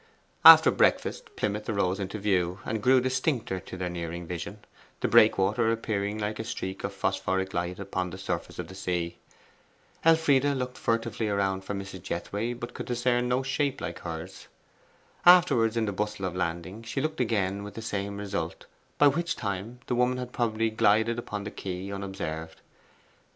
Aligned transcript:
After 0.43 0.71
breakfast, 0.71 1.35
Plymouth 1.35 1.69
arose 1.69 1.99
into 1.99 2.17
view, 2.17 2.57
and 2.65 2.81
grew 2.81 3.01
distincter 3.01 3.59
to 3.59 3.77
their 3.77 3.87
nearing 3.87 4.25
vision, 4.25 4.65
the 4.99 5.07
Breakwater 5.07 5.71
appearing 5.71 6.17
like 6.17 6.39
a 6.39 6.43
streak 6.43 6.83
of 6.83 6.91
phosphoric 6.91 7.53
light 7.53 7.77
upon 7.77 8.09
the 8.09 8.17
surface 8.17 8.57
of 8.57 8.67
the 8.67 8.73
sea. 8.73 9.19
Elfride 10.03 10.43
looked 10.55 10.75
furtively 10.79 11.29
around 11.29 11.63
for 11.63 11.75
Mrs. 11.75 12.01
Jethway, 12.01 12.53
but 12.53 12.73
could 12.73 12.87
discern 12.87 13.29
no 13.29 13.43
shape 13.43 13.79
like 13.79 13.99
hers. 13.99 14.47
Afterwards, 15.23 15.77
in 15.77 15.85
the 15.85 15.93
bustle 15.93 16.25
of 16.25 16.35
landing, 16.35 16.81
she 16.81 16.99
looked 16.99 17.21
again 17.21 17.63
with 17.63 17.75
the 17.75 17.81
same 17.83 18.17
result, 18.17 18.65
by 18.97 19.05
which 19.07 19.35
time 19.35 19.81
the 19.85 19.93
woman 19.93 20.17
had 20.17 20.33
probably 20.33 20.71
glided 20.71 21.19
upon 21.19 21.43
the 21.43 21.51
quay 21.51 21.91
unobserved. 21.91 22.61